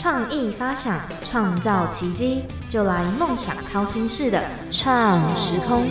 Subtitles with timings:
[0.00, 5.86] 创意发想，创造奇迹，就来梦想掏心式的创时空。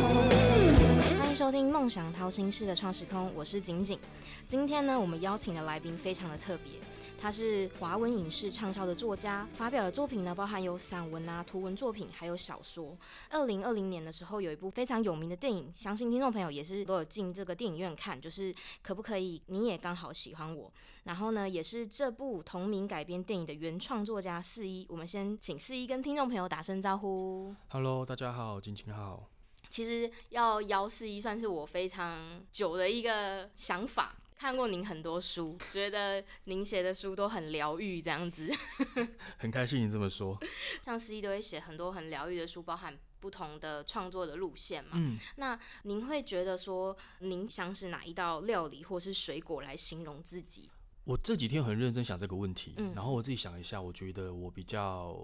[1.19, 3.99] 欢迎收听《梦想掏心式的创时空》，我是景景。
[4.47, 6.73] 今天呢，我们邀请的来宾非常的特别。
[7.21, 12.97] 他是华文影视畅销的作家，发表的作品呢，包含有散文啊、图文作品，还有小说。
[13.29, 20.71] 二零二零年的时候，有一部非常有名的电影，相信听众朋友也是都有进这个电影院看，就是可不可以你也刚好喜欢我？
[21.03, 24.85] 然后呢，也是这部同名改编电影的原创作家四一。
[24.89, 27.53] 我们先请四一跟听众朋友打声招呼。
[27.67, 29.25] Hello，大家好，金晴好。
[29.67, 34.15] 其实要邀四一，算是我非常久的一个想法。
[34.39, 38.49] 看过您很多书，觉得您写的书都很疗愈，这样子。
[39.37, 40.39] 很开心你这么说。
[40.81, 44.91] 像诗一都会写很多很疗愈的书，包含不同的创作的路线嘛。
[44.93, 45.19] 嗯。
[45.35, 50.69] 那您会觉得说，您想是哪一道料理或是水果来形容自己？
[51.03, 55.19] 我这几天很认真想这个问题，然后我自己想一下，我觉得我比较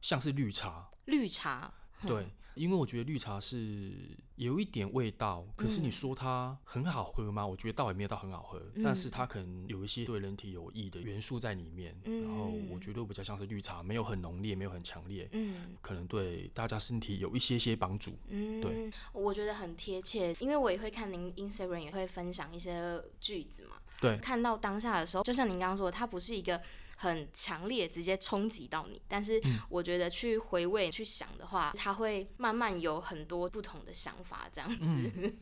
[0.00, 0.88] 像是绿茶。
[1.04, 1.70] 绿茶。
[2.06, 2.26] 对。
[2.60, 3.90] 因为我觉得绿茶是
[4.36, 7.46] 有一点味道，可是你说它很好喝吗？
[7.46, 11.98] 我觉得倒也没有到很好喝，但是它可能有一些对人体有益的元素在里面。
[12.04, 18.12] 然后我觉得比较像是绿茶，没有很浓烈，没有很强烈，嗯，可能对大家身体有一些些帮助。
[18.28, 23.76] 嗯，对，我觉得很贴切，因为我也会看您 Instagram 也会分享一些句子嘛。
[24.02, 26.60] 对，看到当下的时候，就像您刚刚说，它不是一个。
[27.02, 29.00] 很强烈，直接冲击到你。
[29.08, 35.34] 但是我觉得去回味、去想的话，他会慢慢有很多不同的想法，这样子。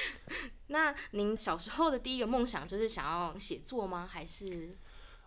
[0.68, 4.06] 那您小时候的第一个梦想就是想要写作吗？
[4.06, 4.76] 还是？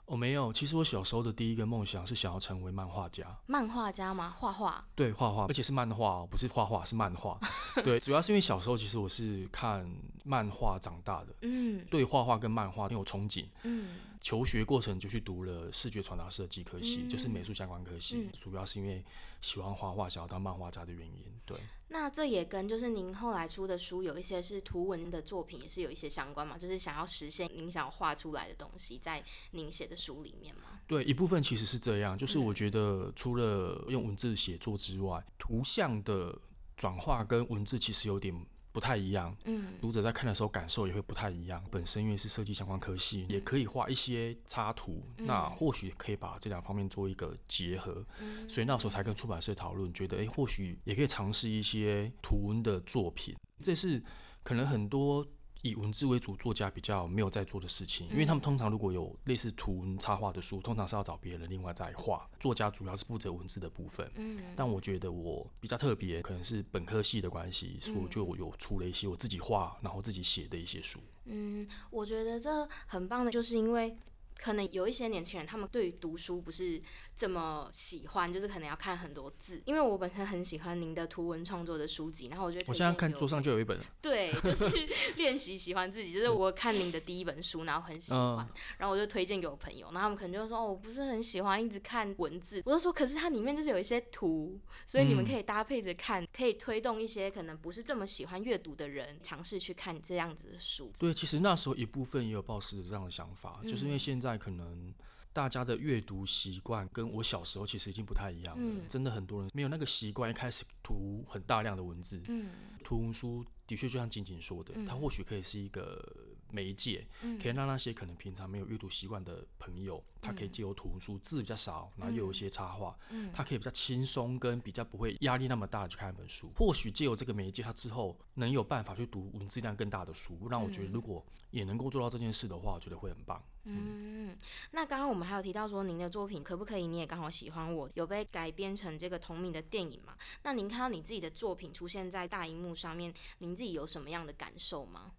[0.05, 0.53] 我没有。
[0.53, 3.35] 其实我小时候的第一个梦想是想要成为漫画家。
[3.47, 4.29] 漫画家吗？
[4.29, 4.85] 画画？
[4.93, 7.39] 对，画画，而且是漫画，不是画画，是漫画。
[7.83, 9.89] 对， 主要是因为小时候其实我是看
[10.23, 11.33] 漫画长大的。
[11.41, 11.83] 嗯。
[11.89, 13.47] 对画画跟漫画很有憧憬。
[13.63, 13.95] 嗯。
[14.21, 19.03] 求学过程就去读了视觉传达设计科系，就是美术相关科系，主要是因为
[19.41, 21.25] 喜欢画画，想要当漫画家的原因。
[21.43, 30.79] 对，那这也跟就是您后来出的书有一些是图文的作品，也是有一些相关嘛，就是想要实现您想要画出来的东西，在您写的书里面嘛？
[30.85, 36.39] 对，一部分其实是这样，就是我觉得除了用文字写作之外，图像的
[36.77, 38.45] 转化跟文字其实有点。
[38.71, 41.63] 不太一样，嗯，读者在看的时候感受也会不太一样。
[41.69, 48.05] 本身因为是设计相关科系，也可以画一些插图，那或许可以把这两方面做一个结合。
[48.47, 53.35] 所以那时候才跟出版社讨论，觉得哎，或许也可以尝试一些图文的作品。
[53.61, 54.01] 这是
[54.43, 55.25] 可能很多。
[55.61, 62.29] 以文字为主，作家比较没有在做的事情，因为他们通常如果有类似图文插画的书，通常是要找别人另外再画。
[62.39, 64.11] 作家主要是负责文字的部分。
[64.15, 70.99] 嗯，但我觉得我比较特别，可能是本科系的关系，所以我就有出了一些我自己画，然后自己写的一些书。
[71.25, 73.95] 嗯，我觉得这很棒的，就是因为。
[74.41, 76.81] 可能有一些年轻人，他们对于读书不是
[77.15, 79.61] 这么喜欢，就是可能要看很多字。
[79.65, 83.79] 因为我本身很喜欢您的图文创作的书籍，然后我觉得我现在看桌上就有一本。
[84.01, 84.65] 对，就是
[85.15, 104.30] 练习喜欢自己，就是我看您的第一本书，然后很喜欢，然后我就推荐给我朋友，然后他们可能就说：“哦，我不是很喜欢一直看文字。”我就说：“可是它里面就是有一些图，所以你们可以搭配着看，可以推动一些可能不是这么喜欢阅读的人尝试去看这样子的书。”对，其实那时候一部分也有抱持着这样的想法，就是因为现在。
[104.37, 104.93] 可能
[105.33, 108.85] 大家的阅读习惯跟我小时候其实已经不太一样了。
[108.87, 112.21] 真的很多人没有那个习惯，一开始读很大量的文字。
[112.27, 112.49] 嗯，
[112.83, 116.03] 图文书的确就像静静说的，它或许可以是一个
[116.51, 117.07] 媒介，
[117.41, 126.51] 可以让那些可能平常没有阅读习惯的朋友，他可以借由图书，字比较少，然后又有一些插画，嗯，他可以比较轻松跟比较不会压力那么大的去看一本书。
[126.55, 133.43] 或许借由这个媒介，他之后能有办法去读文字量更大的书，让我觉得如果也能够做到这件事的话，我觉得会很棒。
[133.63, 134.35] 嗯，
[134.71, 136.87] 那刚刚我们还有提到说，您的作品可不可以？
[136.87, 140.15] 你也刚好喜欢我，有被改编成这个同名的电影嘛？
[140.43, 145.11] 那您看到你自己的作品出现在大荧幕上面，您自己有什么样的感受吗？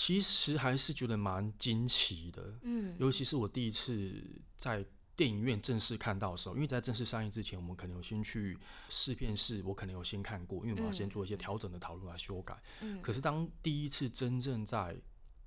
[0.00, 4.10] 其实还是觉得蛮惊奇的，嗯，尤其是我第一次
[4.56, 4.82] 在
[5.14, 8.58] 电影院正式看到的时候，因为在正式上映之前，我们可能有先去
[8.88, 12.56] 试片室，我可能有先看过，因为我们要先做一些调整的讨论来、修改。
[12.80, 14.96] 嗯，可是当第一次真正在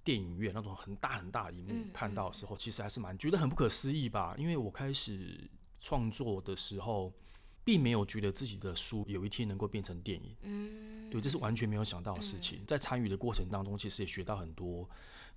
[0.03, 4.35] 电影院那种很大很大荧幕看到的时候，其实还是蛮觉得很不可思议吧。
[4.37, 7.11] 因为我开始创作的时候，
[7.63, 10.35] 并没有觉得自己的书有一天能够变成电影。
[10.41, 12.63] 嗯，对，这是完全没有想到的事情。
[12.65, 14.89] 在参与的过程当中，其实也学到很多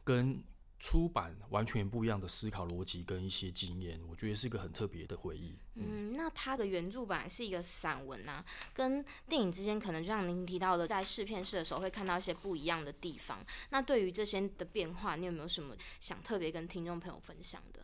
[0.05, 0.43] 跟。
[0.78, 5.56] 出版完全不一样的思考逻辑跟一些经验，我觉得是一个很特别的回忆。
[5.76, 8.44] 嗯，那它的原著本来是一个散文啊，
[8.75, 13.43] 跟电影之间可能就像您提到的，在试片室的时候会看到一些不一样的地方。
[13.70, 17.81] 那对于这些的变化，你有没有什么想特别跟听众朋友分享的？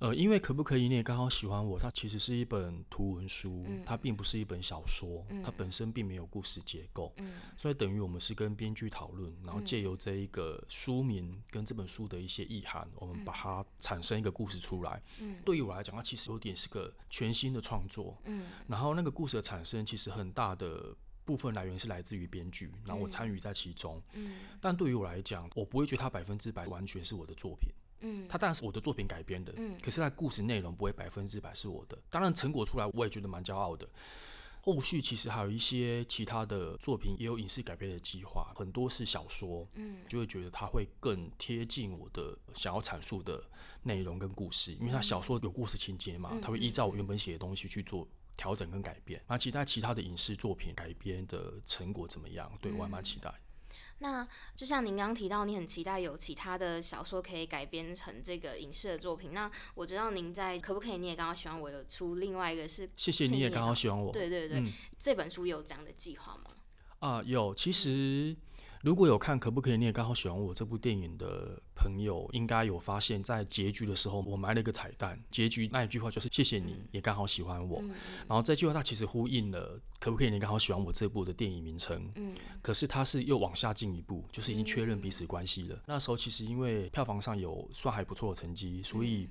[0.00, 7.12] 呃，因为可不可以你也刚好喜欢我，它其实是一本图文书，它并不是一本小说，它本身并没有故事结构，
[7.56, 15.02] 所以等于我们是跟编剧讨论，然后借由这一个书名跟这本书的一些意涵，我们把它产生一个故事出来。
[15.44, 18.16] 对于我来讲，它其实有点是个全新的创作。
[18.68, 24.00] 然后那个故事的产生，其实很大的部分来源是来自于编剧，然后我参与在其中。
[24.60, 27.68] 但对于我来讲，我不会觉得它百分之百完全是我的作品。
[28.00, 31.98] 嗯，它当然是我的作品改编的，嗯，可是它故事内容不会百分之百是我的。
[32.10, 33.88] 当然成果出来，我也觉得蛮骄傲的。
[34.60, 43.42] 后续其实还有一些其他的作品，也有影视改编的计划，很多是小说，嗯，就会觉得它会更贴近我的想要阐述的
[43.84, 48.06] 内容跟故事，因为它小说有故事情节嘛，它会依照我原本写的东西去做
[48.36, 49.22] 调整跟改变。
[49.26, 52.52] 那期待其他的影视作品改编的成果怎么样？
[52.60, 53.32] 对我还蛮期待。
[54.00, 59.32] 那就像您刚刚提到，你很期待有其他的小说可以改编成这个影视的作品。
[59.32, 60.98] 那我知道您在可不可以？
[60.98, 64.12] 你也刚好喜欢我有出另外一个是，谢谢你也刚好喜欢我。
[64.12, 64.62] 对对对，
[64.98, 66.50] 这本书有这样的计划吗？
[67.00, 68.36] 啊，有，其实。
[68.82, 69.76] 如果有看可不可以？
[69.76, 75.20] 你也刚好喜欢我这部电影的朋友，应该有发现，在结局的时候，我埋了一个彩蛋。
[75.30, 77.82] 结局那一句话就是“谢谢你也刚好喜欢我”。
[78.28, 80.30] 然后这句话它其实呼应了“可不可以？
[80.30, 82.10] 你刚好喜欢我”这部的电影名称。
[82.14, 82.34] 嗯。
[82.62, 85.82] 可是它是又往下进一步，就是已经确认彼此关系了。
[85.86, 89.28] 那时候其实因为票房上有算还不错的成绩，所以。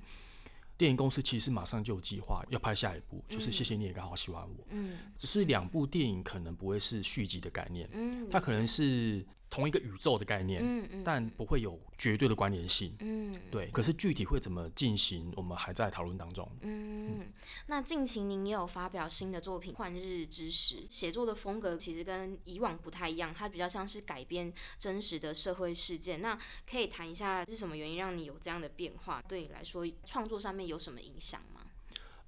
[0.76, 4.64] 电影公司其实马上就有计划要拍下一部，就是谢谢你也刚好喜欢我。
[4.70, 9.26] 嗯，只是两部电影可能不会是续集的概念，嗯，它可能是。
[9.50, 13.70] 同一个宇宙的概念，嗯嗯，但不会有绝对的关联性，嗯，对。
[13.70, 16.46] 可是具体会怎么进行，我们还在讨论当中。
[16.60, 17.32] 嗯，
[17.66, 26.20] 那近期您也有发表新的作品《换日之时》，写作的风格其实跟以往不太一样，它比较像是改编真实的社会事件。
[26.20, 26.38] 那
[26.70, 29.22] 可以谈一下是什么原因让你有这样的变化？
[29.26, 31.62] 对你来说，创作上面有什么影响吗？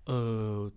[0.06, 0.72] 呃，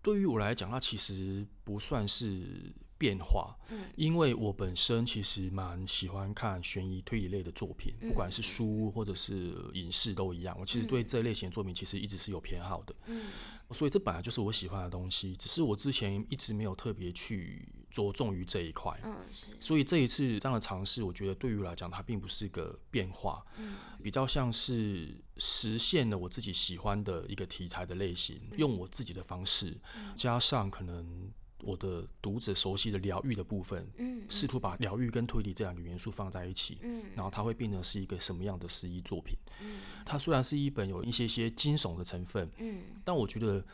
[0.00, 2.72] 对于我来讲，它其实不算是。
[3.04, 10.56] 变化，嗯，因为我本身其实蛮喜欢看悬疑推理类的作品，不管是书或者是影视都一样。
[10.58, 13.26] 我其实对这类型的作品其实一直是有偏好的，嗯，
[13.72, 19.48] 所以这本来就是我喜欢的东西，只是我之前一直没有特别去着重于这一块，嗯，是。
[19.60, 29.76] 所以这一次这样的尝试，我觉得对于我来讲，它并不是个变化，嗯，比较像是实现了我自己喜欢的一个题材的类型，用我自己的方式，
[30.14, 31.30] 加上可能。
[31.64, 39.36] 我的读者熟悉的疗愈的部分，嗯，试图把疗愈跟推理这两个元素放在一起，嗯，然后它会变成是一个什么样的诗意作品？
[39.60, 43.64] 嗯，它虽然是一本有一些些惊悚的成分，嗯，但我觉得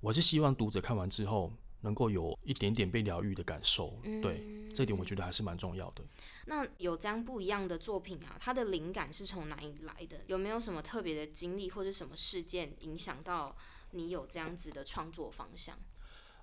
[0.00, 1.52] 我是希望读者看完之后
[1.82, 4.42] 能够有一点点被疗愈的感受，对，
[4.74, 6.02] 这点我觉得还是蛮重要的。
[6.46, 10.22] 那有这样不一样的作品啊，它的灵感是从哪里来的？
[10.26, 13.56] 有没有什么特别的经历或者什么事件影响到
[13.92, 15.78] 你有这样子的创作方向？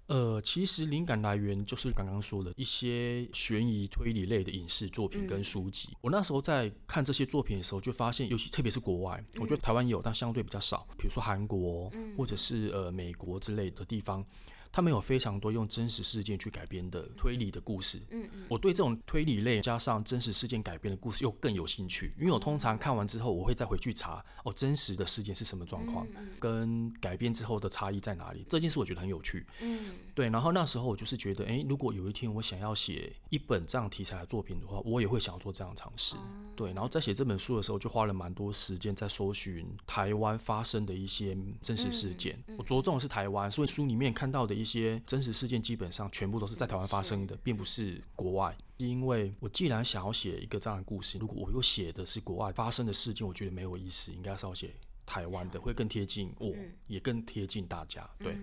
[0.07, 5.89] 呃，其实灵感来源就是刚刚说的一些悬疑推理类的影视作品跟书籍。
[6.01, 10.85] 我那时候在看这些作品的时候，就发现，尤其特别是国外，我觉得台湾有，但相对比较少。
[10.97, 14.25] 比如说韩国，或者是呃美国之类的地方。
[14.73, 18.01] 他们有非常多用真实事件去改编的推理的故事。
[18.09, 26.07] 嗯嗯，我对这种推理类加上真实事件改编的故事又更有兴趣，因为我通常看完之后，我会再回去查哦，真实的事件是什么状况，
[26.39, 28.43] 跟改编之后的差异在哪里。
[28.49, 29.45] 这件事我觉得很有趣。
[29.61, 30.29] 嗯，对。
[30.29, 36.15] 然后那时候我就是觉得，哎，如果有一天我想要写一本这样题材的作品的话，我也会想要做这样尝试。
[36.55, 36.71] 对。
[36.73, 42.41] 然后在写这本书的时候，就花了蛮多时间在搜寻台湾发生的一些真实事件。
[42.57, 44.53] 我着重的是台湾，所以书里面看到的。
[44.53, 48.55] 一些真实事件基本上全部都是在台湾发生的，并不是国外。
[48.77, 54.75] 因为我既然想要写一个这样的故事，如果我又写的是国外发生的事件，我觉得没有意思，应该是要写
[55.07, 56.53] 台湾的，会更贴近我，
[56.87, 58.07] 也更贴近大家。
[58.19, 58.37] 对。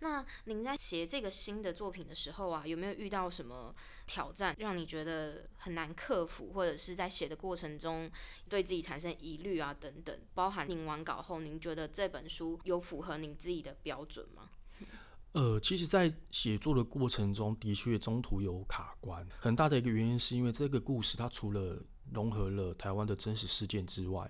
[0.00, 3.74] 那您在写这个新的作品的时候啊，有没有遇到什么
[4.06, 8.10] 挑战，让你觉得很难克服，或者是在写的过程中
[8.48, 10.18] 对自己产生疑虑啊等等？
[10.34, 14.50] 包含您完稿后，您觉得这本书有符合您自己的标准吗？
[15.32, 21.80] 呃，其实，在写作的过程中的确中途有卡关，很大的一个原因是因为这个故事它除了
[22.12, 24.28] 融合了台湾的真实事件之外。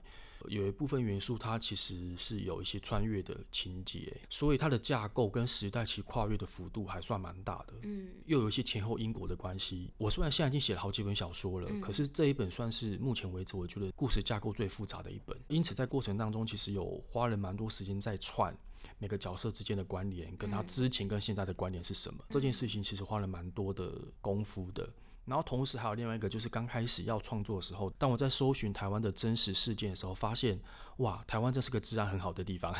[0.48, 7.74] 有一部分元素，它其实是有一些穿越的情节，所以它的架构跟时代其跨越的幅度还算蛮大的。
[7.82, 9.92] 嗯，又有一些前后因果的关系。
[9.98, 15.36] 我虽然现在已经写了好几本小说了，可是这一本算是目前为止我觉得故事架构最复杂的一本。
[15.48, 18.56] 因此在过程当中，其实有花了蛮多时间在串
[18.98, 22.24] 每个角色之间的关联，跟他之前跟现在的关联是什么。
[22.28, 24.88] 这件事情其实花了蛮多的功夫的。
[25.30, 30.58] 然后同时还有另外一个，就是刚开始要创作的时候，当我在搜寻台湾的真实事件的时候，发现
[30.96, 32.74] 哇，台湾这是个治安很好的地方。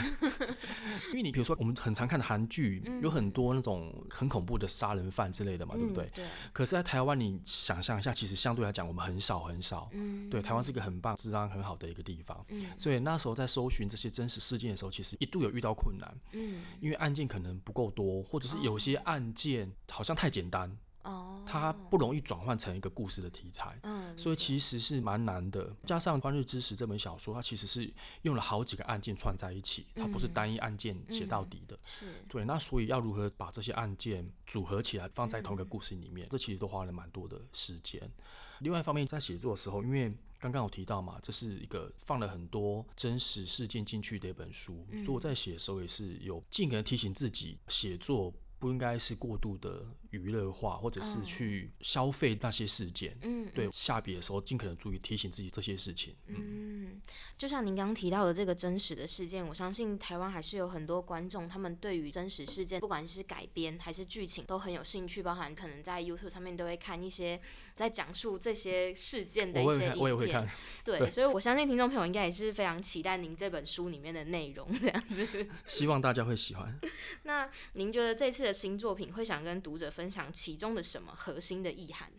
[1.10, 6.10] 因为你比如说我们很常看的韩剧，有很多那种很恐怖的杀人犯之类的嘛，对不对？
[6.12, 6.26] 对。
[6.52, 9.88] 可是，在台湾，你想象一下，其实相对来讲，我们很少很少。
[9.92, 10.28] 嗯。
[10.28, 12.44] 对，台湾是一个很棒、治安很好的一个地方。
[12.48, 12.66] 嗯。
[12.76, 16.12] 所以那时候在搜寻这些真实事件的时候，其实一度有遇到困难。
[16.32, 16.62] 嗯。
[16.80, 20.76] 因为案件可能不够多，或者是有些案件好像太简单。
[21.02, 25.74] 哦，它不容易转换成一个故事的题材，嗯，所以其实是蛮难的。
[25.84, 27.90] 加上《欢日之时》这本小说，它其实是
[28.22, 31.78] 用了好几个案件串在一起，它不是单一案件写到底的。
[31.82, 32.44] 是，对。
[32.44, 38.10] 那所以要如何把这些案件组合起来放在同一个故事里面，这其实都花了蛮多的时间。
[38.58, 48.34] 另外一方面，在写作的时候，因为刚刚有提到嘛，这是一个放了很多真实事件进去的一本书，所以我在写的时候也是有尽可能提醒自己写作。
[48.58, 53.16] 不应该是过度的娱乐化，或者是去消费那些事件。
[53.22, 56.14] 嗯，对，下笔的时候尽可能注意提醒自己这些事情。
[56.28, 57.00] 嗯，
[57.36, 65.22] 就像您刚刚提到的这个真实的事件，我相信台湾还是有很多观众，他们对于真实事件，不管是改编还是剧情，都很有兴趣。
[65.22, 67.40] 包含可能在 YouTube 上面都会看一些
[67.74, 70.48] 在讲述这些事件的一些影片。
[70.84, 75.48] 对，所以我相信听众朋友应该也是非常期待您这本书里面的内容，这样子。
[75.66, 76.78] 希望大家会喜欢。
[77.24, 78.60] 那您觉得这次的？
[78.60, 82.12] 新作品会想跟读者分享其中的什么核心的意涵？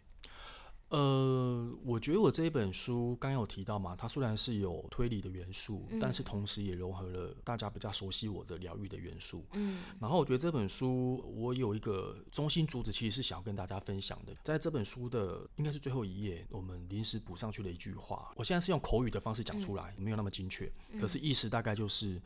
[0.90, 9.46] 呃，我觉得我这一本书刚有提到嘛，它虽然是有推理的元素，但是同时也融合了大家比较熟悉我的疗愈的元素。
[9.54, 14.36] 嗯，然后我觉得这本书我有一个中心主旨，其实是想要跟大家分享的。
[14.44, 20.70] 在这本书的应该是最后一页，我们临时补上去的一句话，我现在是用口语的方式讲出来，没有那么精确，
[21.00, 22.22] 可是意思大概就是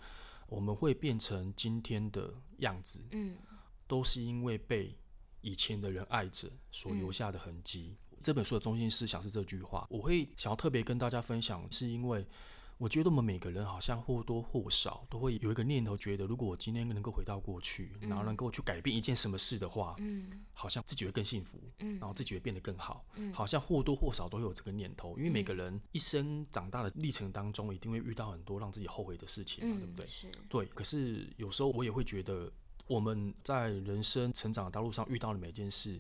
[0.48, 3.00] 我们会变成今天的样子。
[3.12, 3.36] 嗯。
[3.88, 4.98] 都是因为被
[5.46, 7.96] 以前的人爱着所留下的痕迹。
[8.20, 9.86] 这本书的中心思想是这句话。
[9.92, 12.26] 我会想要特别跟大家分享，是因为
[12.80, 25.16] 我觉得我们每个人好像或多或少都会有一个念头，觉得如果我今天能够回到过去，然后能够去改变一件什么事的话，嗯，好像自己会更幸福，嗯，然后自己会变得更好，嗯，好像或多或少都会有这个念头。
[25.20, 30.06] 因为每个人一生长大的历程当中，一定会遇到很多让自己后悔的事情嘛，对不对？
[30.08, 30.66] 是，对。
[30.66, 32.52] 可是有时候我也会觉得。
[32.88, 36.00] 我们在人生成长的道路上遇到的每件事，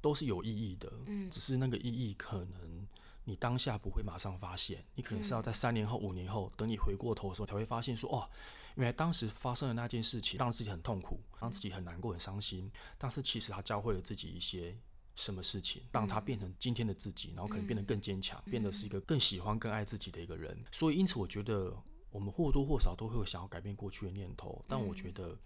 [0.00, 0.92] 都是有意义的。
[1.06, 2.86] 嗯，只是那个意义可能
[3.24, 8.28] 你当下不会马上发现，你可能是要在三年后、五年后，等你回过头的时候，才会发现说，哦，
[8.74, 12.70] 原来当时发生的那件事情让自己很痛苦，让自己很难过、很伤心。
[12.96, 14.76] 但是其实它教会了自己一些
[15.16, 20.56] 什么事情，让他变成今天的自己，然后可能变得更坚强，变得是一个更喜欢、更爱自己的一个人。
[20.70, 21.74] 所以，因此我觉得
[22.10, 25.36] 我们或多或少都会有想要改变过去的念头，但我觉得。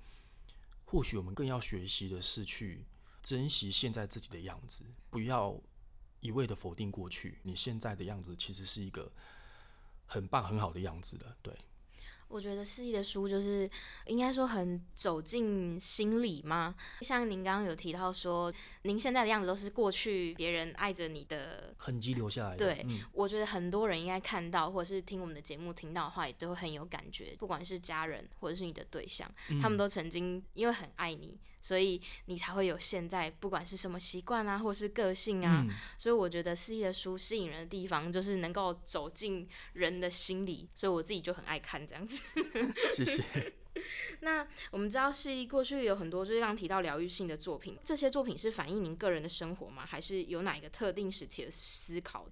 [0.93, 2.85] 或许我们更要学习的是去
[3.23, 5.59] 珍惜现在自己的样子，不要
[6.21, 7.39] 一味的否定过去。
[7.45, 9.11] 你现在的样子其实是一个
[10.05, 11.57] 很棒、很好的样子的，对。
[12.33, 13.69] 我觉得四亿的书就是
[14.07, 16.75] 应该说很走进心里吗？
[17.03, 18.51] 像您刚刚有提到说，
[18.83, 22.57] 您现在的样子都是过去别人爱着你的痕迹留下来的。
[22.57, 27.37] 对，我觉得很多人应该看到或者是听我们的节目听到的话，也都会很有感觉。
[27.39, 31.39] 不管是家人或者是你的对象，他们都曾经因为很爱你。
[31.63, 35.65] 所以你才会有现在，不管是什么习惯啊，或是个性啊。
[35.97, 40.69] 所以我觉得四一的书吸引人的地方，就是能够走进人的心里。
[40.75, 42.21] 所以我自己就很爱看这样子。
[42.95, 43.55] 谢谢。
[44.21, 49.87] 那我们知道四亿过去有很多就是刚提到疗愈性的作品，这些作品是反映您个人的生活吗？
[49.87, 52.27] 还是有哪一个特定时期的思考？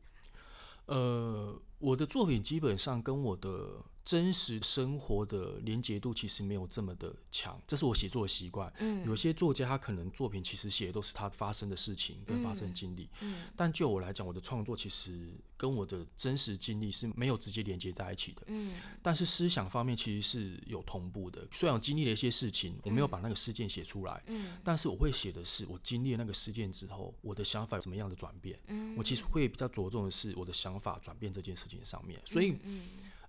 [0.86, 3.84] 呃，我的作品基本上跟我的。
[4.10, 8.68] 真实生活的连结度其实没有这么的强，这是我写作的习惯。
[8.80, 13.08] 嗯，有些作家他可能作品其实写的都是他发生的事情跟发生经历。
[13.20, 18.42] 嗯，但就我来讲，我的创作其实跟我的真实经历是没有直接连接在一起的。
[18.48, 21.46] 嗯，但是思想方面其实是有同步的。
[21.52, 24.20] 虽然我经历了一些事情，我没有把那个事件写出来。
[24.26, 28.58] 嗯，但是我会写的是我经历了那个事件之后，我的想法有什么样的转变。
[28.66, 32.20] 嗯，我其实会比较着重的是我的想法转变这件事情上面。
[32.24, 32.58] 所以。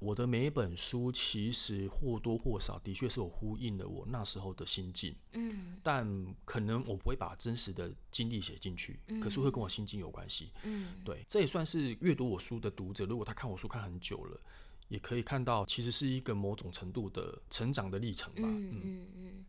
[0.01, 14.41] 我的每一本书其实或多或少的确是我呼应了我那时候的心境，嗯，但可能我不会把真实的经历写进去，可是会跟我心境有关系，嗯，对，这也算是阅读我书的读者，如果他看我书看很久了，
[14.87, 18.81] 也可以看到其实是一个某种程度的成长的历程吧，嗯。
[18.83, 19.45] 嗯嗯。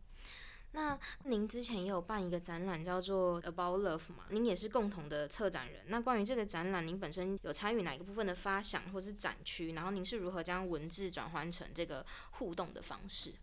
[0.73, 4.25] 那您之前也有办一个展览，叫做 About Love 嘛？
[4.29, 5.81] 您也是共同的策展人。
[5.87, 9.73] 那关于这个展览，您本身有参与哪个部分的发想或是展区？
[9.73, 13.33] 然后您是如何将文字转换成这个互动的方式？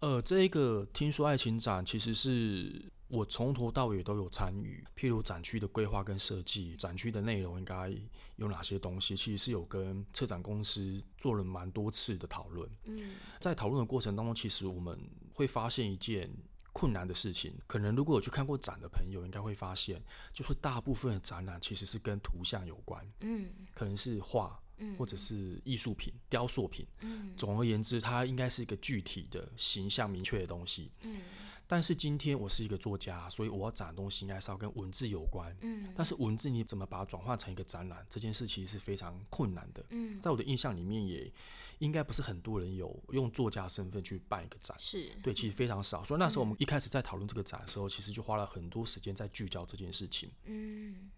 [0.00, 2.90] 呃，这一个听说爱情展其实是。
[3.06, 7.94] 我从头到尾都有参与，譬如展区的规划跟设计，展区的内容应该
[8.36, 12.68] 有哪些东西，其实是有跟策展公司做了蛮多次的讨论。
[12.86, 14.98] 嗯，在讨论的过程当中，其实我们
[15.34, 16.28] 会发现一件
[16.74, 23.02] 困难的事情，可能如果有去看过展的朋友，应该会发现，就是大部分的展览其实是跟图像有关。
[23.20, 24.60] 嗯，可能是画。
[24.76, 26.84] 嗯或者是艺术品、雕塑品，
[27.36, 30.90] 总而言之，它应该是一个具体的形象明确的东西。
[31.02, 31.20] 嗯，
[31.64, 35.56] 但是今天我是一个作家，所以我要展的东西应该是要跟文字有关。
[35.60, 39.86] 嗯，但是文字你怎么把它转化成一个展览，这件事其实是非常困难的。
[39.90, 41.32] 嗯，在我的印象里面，也
[41.78, 44.76] 应该不是很多人有用作家身份去办一个展。
[44.78, 46.02] 是对，其实非常少。
[46.04, 50.30] 所以那时候我们一开始在讨论这个展的时候，其实就花了很多时间在聚焦这件事情。
[50.44, 51.10] 嗯。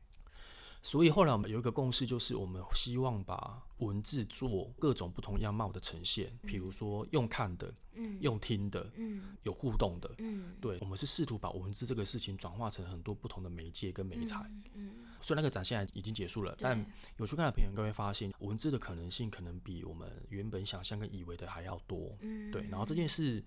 [0.82, 14.92] 所以后来我们有一个共识，就是我们希望把文字做各种不同样貌的呈现，比如说用看的，嗯，用听的，嗯，有互动的，嗯，对，我们是试图把文字这个事情转化成很多不同的媒介跟媒材，嗯，
[15.26, 16.78] 所以那个展现在已经结束了，但
[17.16, 23.42] 有去看的朋友应该会发现，文字的可能性可能比我们原本想象跟以为的还要多，嗯，对，然后这件事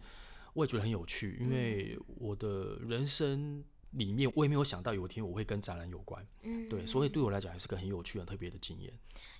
[0.51, 3.63] 我也觉得很有趣，因为我的人生。
[3.93, 8.93] 里面我也没有想到有一天我会跟展览有关，嗯，对，所以对我来讲还是个很有趣、很特别的经验。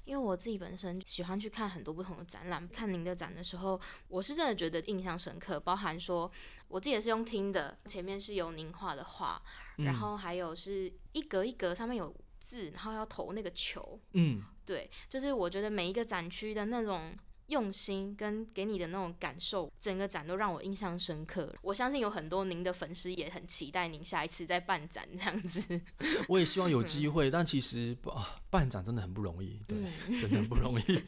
[0.05, 5.59] 因为我自己本身喜欢去看很多不同的展览，看您的展的时候，我是真的觉得印象深刻。
[5.59, 6.31] 包含说，
[6.67, 9.39] 我自己也是用听的，前面是有您画的画，
[9.77, 17.15] 然后还有是一格一格上面有字，然后要投那个球，嗯，对，就是我觉得每一个展区的那种。
[17.49, 21.51] 用心跟给你的那种感受，整个展都让我印象深刻。
[21.63, 25.81] 我相信有很多您的粉丝也很期待您下一次再办展这样子。
[26.27, 29.77] 我也希望有 机会，但其实啊，办展真的很不容易，对，
[30.21, 31.03] 真的很不容易。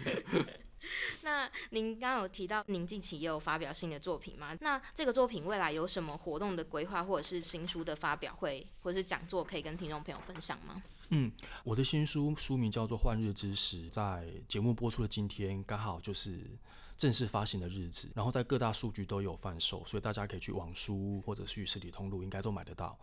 [1.21, 4.57] 那您刚刚有提到您近期也有发表新的作品吗？
[4.61, 10.81] 那这个作品未来有什么活动的规划，或者是新书的发表会，或者是讲座，可以跟听众朋友分享吗？
[11.13, 11.29] 嗯，
[11.65, 16.49] 我的新书书名叫做《幻日之时》，在节目播出的今天刚好就是
[16.95, 22.97] 正式发行的日子，然后在各大数据都有贩售，所以大家可以去网书或者去实体通路应该都买得到。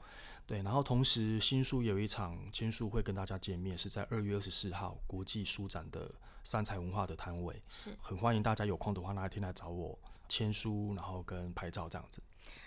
[0.47, 6.11] 对，然后同时新书也有一场签书会跟大家见面，是在二月二十四号国际书展的
[6.43, 9.99] 三彩文化的摊位，是很欢迎大家有空的话那一天来找我
[10.31, 12.23] 签书，然后跟拍照这样子。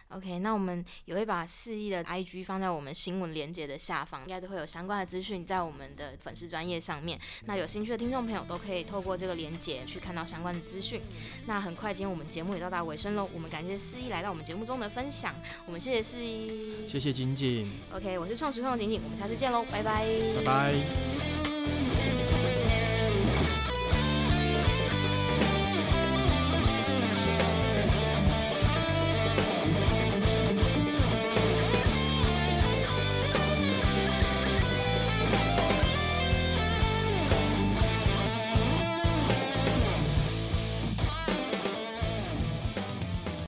[0.09, 7.17] OK，那我们也会把四亿的 IG 放在我们新闻连接的下方，应该都会有相关的资讯在我们的粉丝专业上面。
[7.45, 11.01] 那有兴趣的听众朋友都可以透过这个连接去看到相关的资讯。
[11.45, 15.33] 那很快，今天我们节目也到达尾声喽，我们感谢四亿来到我们节目中的分享，
[15.65, 17.71] 我们谢谢四亿，谢谢景景。
[17.93, 20.05] OK，我是创始朋友景景，我们下次见喽，拜拜，
[20.43, 22.10] 拜拜。